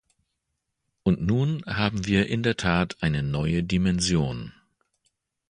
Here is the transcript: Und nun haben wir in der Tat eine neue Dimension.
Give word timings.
Und 1.03 1.21
nun 1.21 1.63
haben 1.67 2.07
wir 2.07 2.25
in 2.25 2.41
der 2.41 2.57
Tat 2.57 2.97
eine 3.03 3.21
neue 3.21 3.61
Dimension. 3.63 4.51